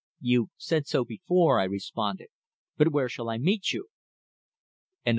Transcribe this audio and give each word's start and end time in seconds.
"You've 0.19 0.49
said 0.57 0.87
so 0.87 1.05
before," 1.05 1.59
I 1.59 1.65
responded. 1.65 2.29
"But 2.75 2.87
where 2.91 3.07
shall 3.07 3.29
I 3.29 3.37
meet 3.37 3.71
you?" 3.71 3.85
CHAPTER 3.85 5.03
THREE. 5.03 5.09